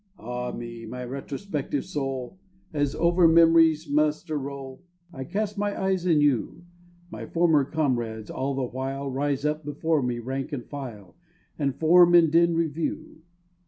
Ah 0.17 0.51
me! 0.51 0.87
my 0.87 1.05
retrospective 1.05 1.85
soul! 1.85 2.39
As 2.73 2.95
over 2.95 3.27
memory's 3.27 3.87
muster 3.87 4.35
roll 4.35 4.81
I 5.13 5.23
cast 5.25 5.59
my 5.59 5.79
eyes 5.79 6.07
anew, 6.07 6.63
My 7.11 7.27
former 7.27 7.63
comrades 7.65 8.31
all 8.31 8.55
the 8.55 8.63
while 8.65 9.11
Rise 9.11 9.45
up 9.45 9.63
before 9.63 10.01
me, 10.01 10.17
rank 10.17 10.53
and 10.53 10.65
file, 10.65 11.15
And 11.59 11.75
form 11.75 12.15
in 12.15 12.31
dim 12.31 12.55
review. 12.55 13.21